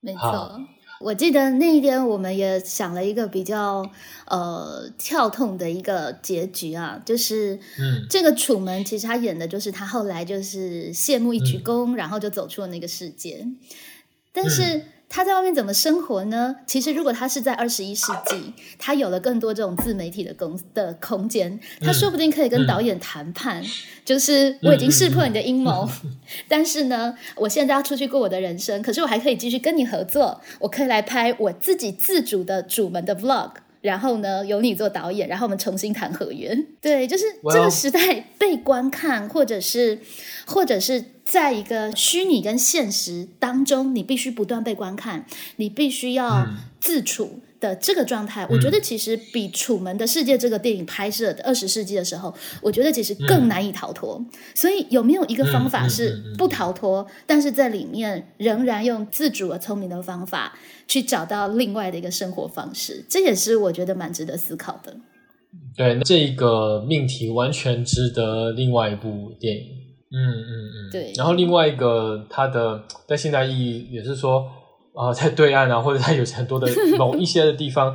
[0.00, 0.58] 没错，
[1.02, 3.86] 我记得那一天我们也想了一个比较
[4.26, 13.46] 呃跳痛的一个结局啊，就是嗯，这个楚门其实他演的就是他后来就是谢幕一鞠躬，然后就走出了那个世界，
[14.32, 14.80] 但是。
[15.08, 16.56] 他在外面怎么生活呢？
[16.66, 23.64] 其实，如果他是在二十一世纪，他有了更多这种自媒体的公的空间，他说不定可以跟导演谈判，
[24.04, 25.88] 就是我已经识破你的阴谋，
[26.48, 33.50] 但是呢，我现在要出去过我的人生，可是我还可以继续跟你合作，我可以来拍我自己自主的主门的 vlog。
[33.86, 36.54] 然后呢，由你做导演，然后我们重新谈合约。
[36.82, 40.00] 对，就是这个时代被观看，或者是，
[40.44, 45.24] 或者是在一个虚拟跟现实当中，你必须不断被观看，
[45.56, 46.46] 你必须要
[46.80, 47.40] 自处。
[47.66, 54.24] 的这个状态，我觉得其实比《楚门的世界》这个电影拍摄的二十世纪的时候，我觉得其实更难以逃脱。
[54.54, 63.04] 所以有没有一个方法是不逃脱，但是在里面仍然用自主而聪明的方法去找到另外的一个生活方式？
[63.08, 64.96] 这也是我觉得蛮值得思考的。
[65.76, 69.62] 对，这一个命题完全值得另外一部电影。
[70.12, 70.90] 嗯嗯嗯。
[70.92, 71.12] 对。
[71.16, 74.44] 然后另外一个，它的在现代意义也是说。
[74.96, 77.94] 啊，在对岸啊，或者在有很多的某一些的地方，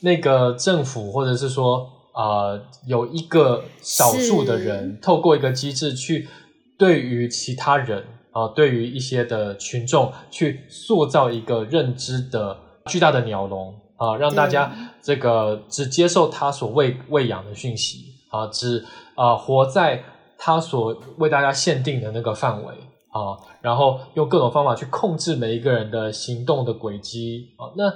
[0.00, 6.28] 那个政府或者是说啊，有一个少数的人，透过一个机制去
[6.76, 18.84] 对于其他人啊，对于一些的群众去塑造一个认知的巨大的鸟笼啊，让大家这个只接受他所喂喂养的讯息啊，只
[19.14, 20.02] 啊活在
[20.36, 22.74] 他所为大家限定的那个范围。
[23.10, 27.92] 啊，然后用各种方法去控制每一个人的行动的轨迹啊，那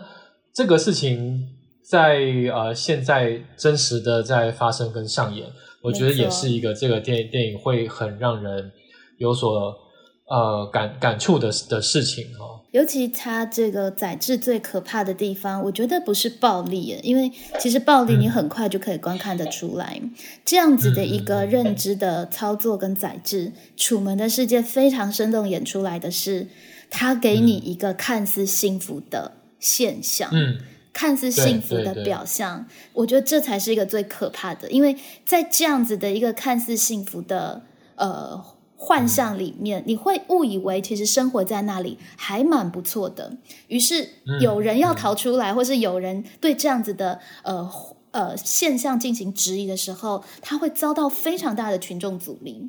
[0.52, 1.48] 这个事情
[1.82, 2.18] 在
[2.52, 5.48] 呃现在真实的在发生跟上演，
[5.82, 8.72] 我觉得也是一个这个电电影会很让人
[9.18, 9.83] 有所。
[10.26, 20.00] 呃，感感触的的事情哦，尤其他这个宰制最可怕的地方，我觉得不是暴力，因为其实暴力你很快就可以观看得出来，
[20.42, 26.46] 这样子的一个认知的操作跟宰制，《楚门的世界》非常生动演出来的是，
[26.88, 30.56] 他给你一个看似幸福的现象，嗯，
[30.94, 37.60] 看似幸福的表象，我觉得这才是一个最可怕的，因为在这样子的一个看似幸福的
[37.96, 38.42] 呃。
[38.84, 43.38] 幻象里面，你会误以为其实生活在那里还蛮不错的。
[43.68, 44.06] 于是
[44.42, 47.66] 有人要逃出来，或是有人对这样子的呃
[48.10, 52.68] 呃现象进行质疑的时候，他会遭到非常大的群众阻力。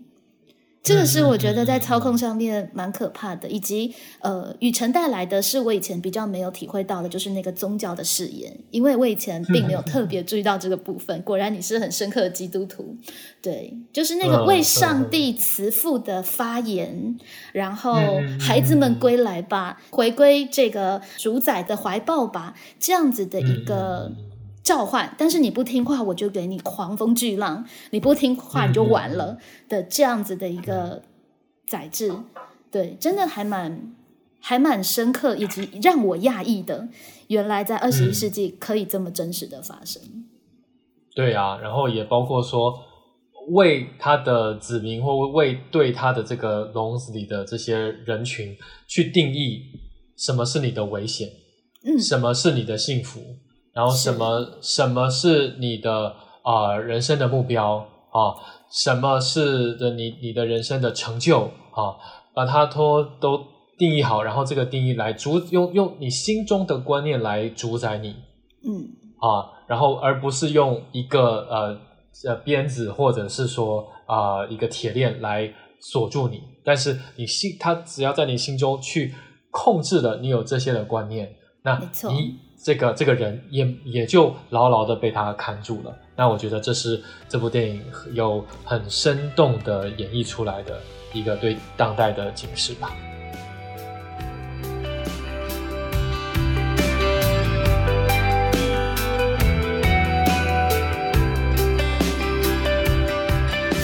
[0.86, 11.20] 这个是我觉得在操控上面蛮可怕的，以及呃，雨辰带来的是我以前比较没有体会到的，就是那个宗教的誓言，因为我以前并没有特别注意到这个部分。
[11.24, 12.96] 果然你是很深刻的基督徒，
[13.42, 17.18] 对，就是那个为上帝慈父的发言，
[17.52, 17.96] 然后
[18.40, 24.12] 孩子们归来吧，回归这个主宰的怀抱吧，这样子的一个。
[24.66, 29.38] 召唤，但是你不听话，我就给你狂风巨浪；你不听话，你就完了
[29.70, 31.04] 的这样子的一个
[31.68, 32.12] 宰制，
[32.72, 33.96] 对，真的还蛮
[34.40, 36.90] 还蛮深刻，以及让我讶异的，
[37.28, 40.02] 原来在二十一世纪可以这么真实的发生。
[41.14, 42.74] 对啊，然后也包括说
[43.50, 49.62] 为他的子民或为对他的这个笼子里的这些人群去定义
[50.18, 51.30] 什么是你的危险，
[51.84, 53.22] 嗯，什么是你的幸福。
[53.76, 58.34] 然后什么什么是你的啊人生的目标啊？
[58.72, 62.00] 什么是的你你的人生的成就啊？
[62.34, 63.44] 把它都都
[63.78, 68.16] 定义好，然后这个定义来主用用你心中的观念来主宰你，
[68.64, 68.88] 嗯
[69.20, 71.78] 啊，然后而不是用一个呃
[72.30, 79.14] 呃鞭子或者是说啊一个铁链来锁住你，但是你心他只要在你心中去
[79.52, 81.78] 控制了你有这些的观念，那
[82.10, 82.45] 你。
[82.66, 85.96] 这个这个人也也就牢牢的被他看住了。
[86.16, 87.00] 那我觉得这是
[87.30, 87.80] 这部电影
[88.14, 90.82] 有很生动的演绎出来的
[91.14, 92.92] 一个对当代的警示吧。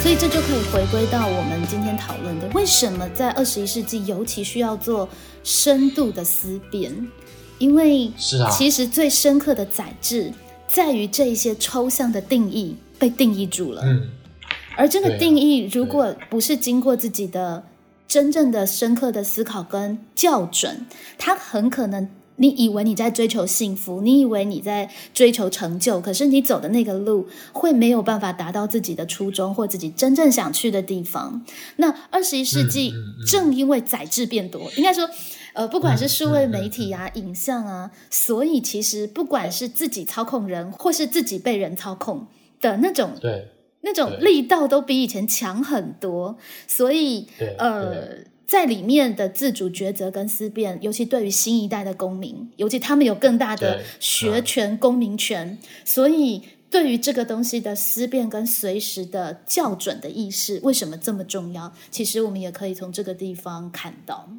[0.01, 5.07] 所以这就可以回归到我们今天讨论的：为什么在二十一世纪尤其需要做
[5.43, 7.07] 深度的思辨？
[7.61, 8.11] 因为
[8.51, 10.33] 其实最深刻的宰制
[10.67, 14.09] 在于这一些抽象的定义被定义住了，嗯，
[14.75, 17.63] 而这个定义如果不是经过自己的
[18.07, 20.87] 真正的深刻的思考跟校准，
[21.19, 31.45] 它很可能你以为你在追求幸福，你以为你在追求成就，可是你走的那个路会没有办法达到自己的初衷或自己真正想去的地方。
[31.75, 32.91] 那二十一世纪
[33.27, 35.07] 正因为宰制变多，应该说。
[35.53, 42.27] 呃，不管是数位媒体啊、影像啊，所以其实不管是自己操控人，或是自己被人操控
[42.61, 43.49] 的那种，对，
[43.81, 46.37] 那种力道都比以前强很多。
[46.67, 61.73] 所以，呃，在里面的自主抉择跟思辨，尤其对于新一代的公民，尤其他们有更大的学权、公民权，所以对于这个东西的思辨跟随时的校准的意识，为什么这么重要？
[61.89, 64.29] 其实我们也可以从这个地方看到。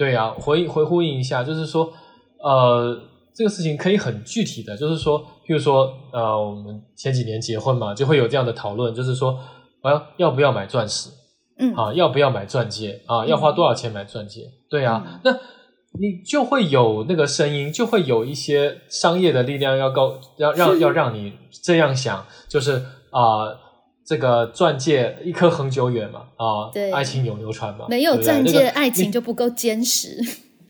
[0.00, 1.92] 对啊，回回呼应一下，就是说，
[2.42, 2.98] 呃，
[3.34, 9.38] 这个事情可以很具体的，就是说，譬如说，呃，我们前几年结婚嘛，就会有这样的讨论，就是说，
[9.82, 11.10] 啊，要要不要买钻石？
[11.58, 13.02] 嗯，啊，要不要买钻戒？
[13.04, 14.50] 啊，要花多少钱买钻戒？
[14.70, 23.52] 对啊，那你就会有那个声音，就会有一些商业的力量要告，要让要让你这样想，就是啊、
[24.10, 30.18] 这个钻戒一颗恒久远嘛，啊、对爱情永流传嘛，没有钻戒，那个爱情就不够坚实。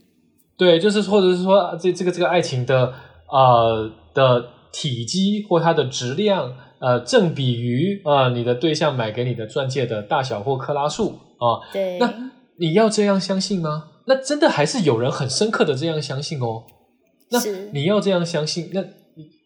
[0.58, 2.92] 对，就是或者是说啊这这个这个爱情的
[3.32, 12.12] 呃的体积或它的质量，呃，正比于呃你的对象买给你的钻戒的大小或克拉数啊、对，那
[12.58, 13.84] 你要这样相信吗？
[14.06, 16.64] 那真的还是有人很深刻的这样相信哦。
[17.30, 17.40] 那
[17.72, 18.88] 你要这样相信，那你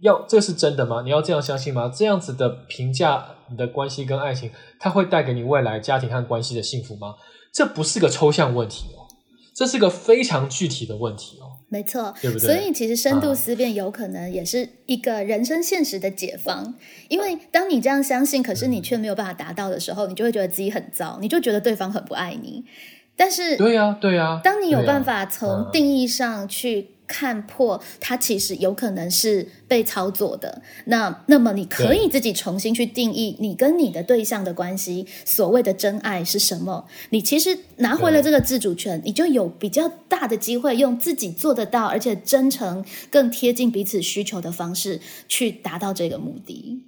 [0.01, 1.03] 要这是真的吗？
[1.03, 1.91] 你要这样相信吗？
[1.95, 7.15] 这样子的评价你的关系跟爱情，它会带给你未来家庭和关系的幸福吗？
[7.53, 9.07] 这不是个抽象问题哦，
[9.55, 12.47] 这是个非常具体的问题哦，没错，对不对？
[12.47, 16.75] 所以其实深度啊思辨有可能也是一个人生现实的解放，
[17.09, 22.65] 因为当你这样相信，可是你却没有办法达到的时候，你就会觉得自己很糟，你就觉得对方很不爱你。
[23.17, 30.63] 但是，对呀、对呀、当你有办法从嗯定义上去看破，它其实有可能是被操作的。
[30.87, 36.87] 那那么你可以自己重新去定义你跟你的对象的关系，所谓的真爱是什么？
[37.11, 46.83] 你其实拿回了这个自主权，你就有比较大的机会用自己做得到，而且真诚、更贴近彼此需求的方式去达到这个目的。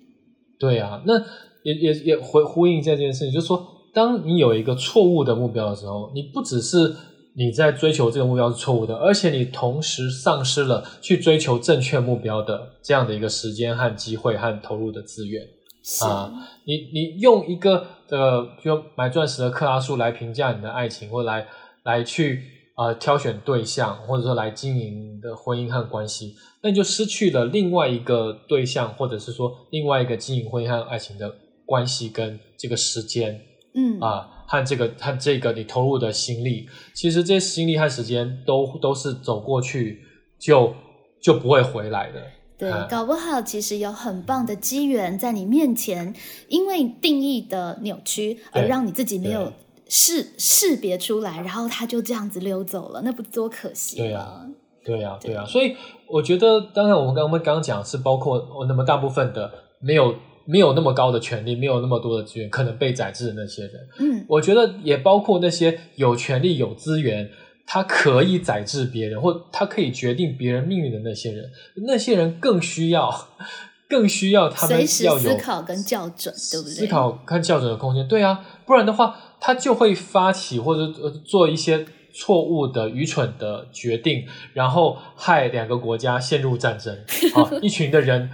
[0.59, 1.19] 对啊，那
[1.63, 6.97] 也也也回呼应这件事情，就是说，当你有一个错误的目标的时候，你不只是
[7.37, 15.47] 你在追求这个目标是错误的，而且你同时丧失了去追求正确目标的这样的一个时间和机会和投入的资源。
[15.85, 16.33] 是，啊
[16.65, 21.47] 你你用一个呃，比如买钻石的克拉数来评价你的爱情，或来
[21.85, 22.43] 来去
[22.77, 31.33] 呃挑选对象，或者说来经营你的婚姻和关系，那你就失去了另外一个对象，或者是说另外一个经营婚姻和爱情的
[31.65, 33.41] 关系跟这个时间。
[33.75, 34.01] 嗯。
[34.01, 40.01] 啊，和这个和这个你投入的心力，其实这些心力和时间都都是走过去
[40.39, 40.75] 就
[41.21, 42.23] 就不会回来的。
[42.59, 46.15] 对啊，搞不好其实有很棒的机缘在你面前，
[46.49, 49.53] 因为定义的扭曲而对让你自己没有对。
[49.89, 54.45] 识识别出来，然后他就这样子溜走了，那不多可惜对啊！
[54.85, 55.29] 对呀、对。
[55.29, 55.77] 对呀、所以
[56.09, 60.15] 我觉得，当然我们刚刚刚刚讲是包括哦那么大部分的没有
[60.47, 67.29] 没有那么高的权利，没有那么多的资源，可能被宰制的那些人，嗯，我觉得也包括那些有权利、有资源，
[67.67, 71.51] 他可以宰制别人，或他可以决定别人命运的那些人，
[71.87, 73.29] 那些人更需要，
[73.89, 76.75] 更需要他们要有思考跟校准，对不对？
[76.75, 78.07] 思考跟校准的空间。
[78.09, 86.97] 对啊，不然的话，他就会发起或者呃做一些错误的、愚蠢的决定，然后害两个国家陷入战争。
[87.35, 88.31] 啊，一群的人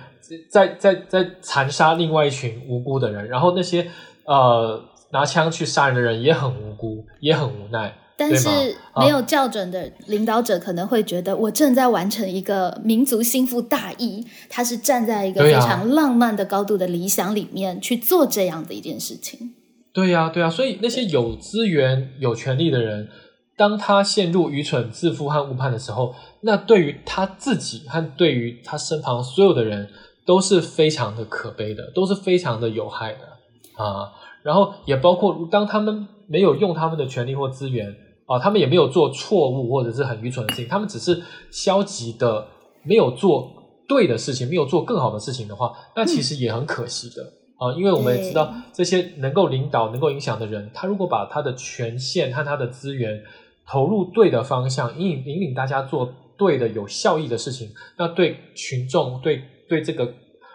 [0.50, 3.90] 在在在残杀另外一群无辜的人，然后那些
[4.24, 7.98] 呃拿枪去杀人的人也很无辜，也很无奈。
[8.14, 8.48] 但是
[8.94, 19.54] 没有校准的领导者可能会觉得，我正在完成一个民族心腹大义，他是站在一个非常浪漫的高度的理想里面去做这样的一件事情。
[19.92, 23.08] 对呀、对呀、所以那些有资源、有权利的人，
[23.56, 29.88] 当他陷入愚蠢、自负和误判的时候，那对于他自己和对于他身旁所有的人，
[30.24, 34.12] 都是非常的可悲的，都是非常的有害的啊。
[34.42, 37.94] 然后也包括当他们没有用他们的权利或资源
[38.26, 42.46] 啊，他们也没有做错误或者是很愚蠢的事情，他们只是消极的
[42.82, 43.52] 没有做
[43.88, 47.22] 对的事情，没有做更好的事情的话，那其实也很可惜的。
[47.58, 53.22] 啊，因为我们也知道这些能够领导、能够影响的人，他如果把他的权限和他的资源
[53.64, 60.14] 投入对的方向，引引引领大家做对的、有效益的事情，那对群众、对对这个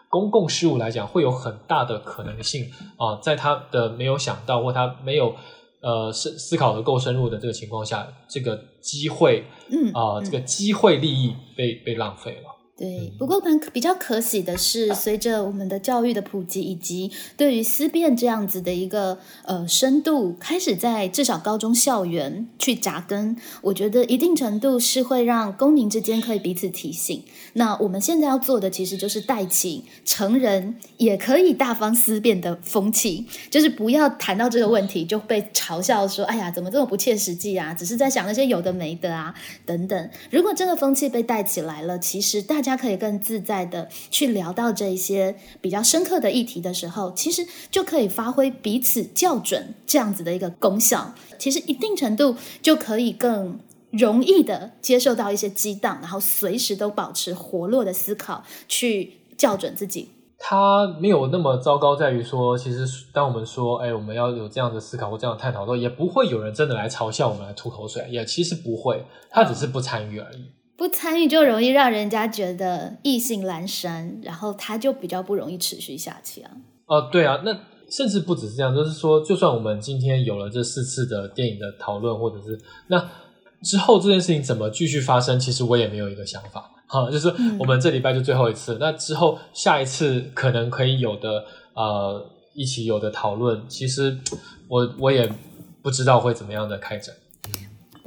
[0.10, 5.36] 公共事务来讲，会有很大的可能性啊，在他的没有想到或他没有
[5.82, 12.57] 呃思思考的够深入的这个情况下，这个机会嗯啊、嗯这个机会利益被被浪费了。
[12.78, 27.24] 对，不过蛮比较可喜的是，随着我们的教育的普及，以及对于思辨这样子的一个呃深度开始在至少高中校园去扎根，我觉得一定程度是会让公民之间可以彼此提醒。
[27.54, 37.74] 那我们现在要做的其实就是带起成人也可以大方思辨的风气，就是不要谈到这个问题就被嘲笑说：“哎呀，怎么这么不切实际啊？
[37.74, 39.34] 只是在想那些有的没的啊，
[39.66, 51.16] 等等。”如果这个风气被带起来了，其实大大家可以更自在的去聊到这些比较深刻的议题的时候，其实就可以发挥彼此校准这样子的一个功效。
[51.40, 53.58] 其实一定程度就可以更
[53.92, 60.10] 容易的接受到一些激荡，然后随时都保持活络的思考，去校准自己。
[60.38, 70.52] 它没有那么糟糕，在于说，其实当我们说，哎，我们要有这样的思考或这样的探讨的时候，也不会有人真的来嘲笑我们，来吐口水，也其实不会，他只是不参与而已。
[70.78, 76.52] 不参与就容易让人家觉得意兴阑珊，然后他就比较不容易持续下去啊。
[76.86, 77.52] 哦，对啊，那
[77.90, 83.10] 甚至不只是这样，就是说，就算我们今天有了这四次的电影的讨论，或者是那
[83.64, 86.72] 之后这件事情怎么继续发生，其实我也没有一个想法。
[86.86, 92.24] 好，就是我们这礼拜就最后一次，那之后下一次可能可以有的呃
[92.54, 94.16] 一起有的讨论，其实
[94.68, 95.28] 我我也
[95.82, 97.16] 不知道会怎么样的开展。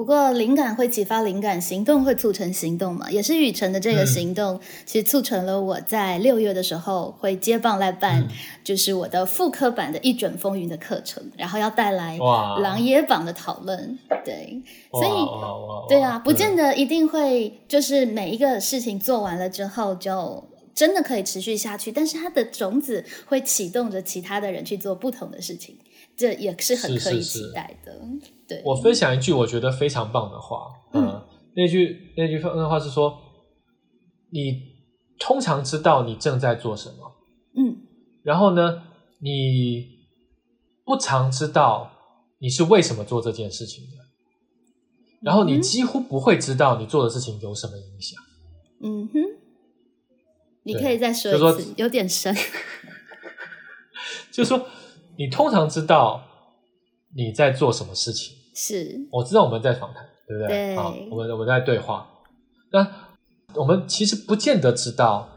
[0.00, 8.26] 不过灵感会启发灵感，行动会促成行动嘛，也是雨辰的这个行动，其实促成了我在六月的时候会接棒来办，
[8.64, 12.16] 就是我的复刻版的一卷风云的课程，然后要带来
[12.62, 20.42] 狼野榜的讨论，对，所以对啊，不见得一定会就是每一个事情做完了之后就
[20.74, 25.76] 真的可以持续下去，但是它的种子会启动着其他的人去做不同的事情，
[26.16, 28.00] 这也是很可以期待的。
[28.64, 31.22] 我分享一句我觉得非常棒的话，嗯，
[31.54, 33.18] 那句那句那话是说，
[34.30, 34.62] 你
[35.18, 37.12] 通常知道你正在做什么，
[37.56, 37.82] 嗯，
[38.22, 38.82] 然后呢，
[39.20, 39.98] 你
[40.84, 41.90] 不常知道
[42.38, 43.96] 你是为什么做这件事情的，
[45.22, 48.22] 然后你几乎不会知道你做的事情有什么影响，
[48.82, 49.20] 嗯哼，
[50.62, 52.34] 你可以再说一次，有点深，
[54.32, 54.66] 就是说
[55.18, 56.22] 你通常知道
[57.14, 58.39] 你在做什么事情。
[58.62, 60.48] 是，我知道我们在访谈，对不对？
[60.48, 62.06] 对，好，我们我们在对话。
[62.70, 62.86] 那
[63.54, 65.30] 我们其实不见得知道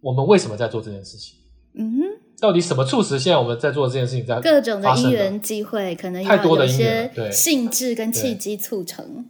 [0.00, 1.36] 我们为什么在做这件事情。
[1.74, 2.02] 嗯哼，
[2.40, 4.24] 到底什么促使现在我们在做这件事情？
[4.24, 9.28] 在各种的因缘机会，可能太多的因缘，对，性质跟契机促成。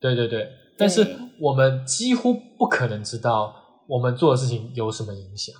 [0.00, 1.06] 对对对，但是
[1.38, 3.54] 我们几乎不可能知道
[3.86, 5.54] 我们做的事情有什么影响。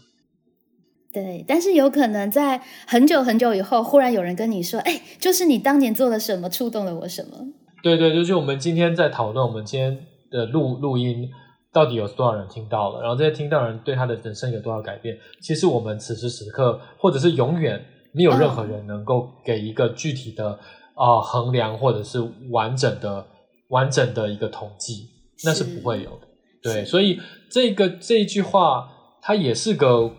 [1.12, 7.36] 对，但是有可能在很久很久以后，忽然有人跟你说：“哎，就是你当年做了什么，触动了我什么？”
[7.84, 11.28] 对对，就是我们今天在讨论，我们今天的录录音
[11.70, 15.18] 到底有多少人听到了，然后这些听到人对他的人生有多少改变？
[15.42, 20.58] 其实我们此时此刻，或者是永远没有任何人能够给一个具体的
[20.94, 23.26] 啊衡量，或者是完整的
[23.68, 25.10] 完整的一个统计，
[25.44, 26.26] 那是不会有的。
[26.62, 28.88] 对，所以这个这一句话，
[29.20, 30.10] 它也是个。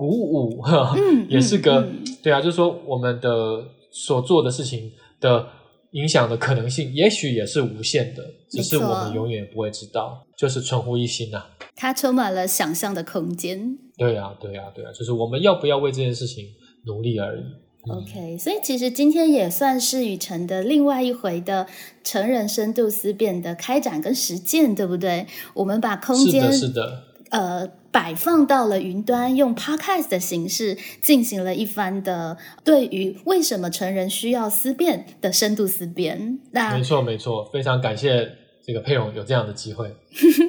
[0.00, 0.64] 鼓舞，
[1.28, 1.86] 也是个
[2.22, 4.90] 对啊，就是说我们的所做的事情
[5.20, 5.46] 的
[5.90, 11.44] 影响的可能性，也许也是无限的，只是我们永远不会知道，就是存乎一心呐。
[11.76, 13.76] 它充满了想象的空间。
[13.98, 16.46] 对呀，对呀，对呀，就是我们要不要为这件事情
[16.86, 17.42] 努力而已。
[17.90, 21.66] OK，所以其实今天也算是雨辰的另外一回的
[22.02, 25.26] 成人深度思辨的开展跟实践，对不对？
[25.52, 27.09] 我们把空间是的。
[27.30, 36.38] 呃，摆放到了云端，用 podcast 的形式进行了一番的对于为什么成人需要思辨的深度思辨。
[36.50, 39.94] 那没错，没错，非常感谢这个佩蓉有这样的机会，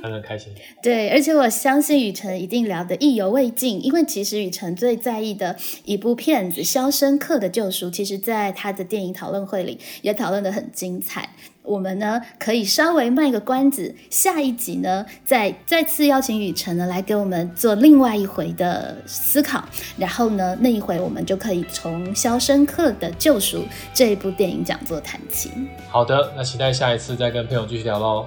[0.03, 0.51] 很开心。
[0.81, 5.55] 对，而且我相信雨辰一定聊得意犹未尽，因为其实雨辰最在意的
[5.85, 11.29] 一部片子《肖申克的救赎》，其实在他的电影讨论会里也讨论的很精彩。
[11.63, 19.63] 我们呢可以稍微卖个关子，下一集呢再再次邀请雨辰呢来给我们做另外一回的思考，
[19.95, 23.59] 然后呢那一回我们就可以从《肖申克的救赎》
[23.93, 25.51] 这一部电影讲座谈起。
[25.87, 28.25] 好的，那期待下一次再跟朋友继续聊喽。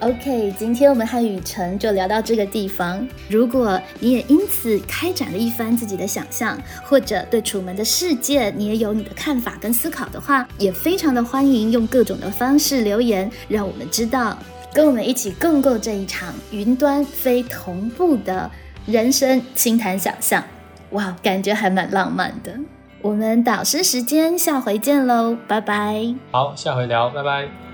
[0.00, 3.06] OK，今天我们和雨辰就聊到这个地方。
[3.28, 14.38] 如果你也因此开展了一番自己的想象，或者对楚门的世界你也有你的看法跟思考的话，也非常的欢迎用各种的方式留言，让我们知道，
[14.72, 18.50] 跟我们一起共构这一场云端非同步的
[18.86, 20.42] 人生轻谈想象。
[20.92, 22.54] 哇，感觉还蛮浪漫的。
[23.02, 26.14] 我们导师时间下回见喽，拜拜。
[26.32, 27.69] 好，下回聊，拜拜。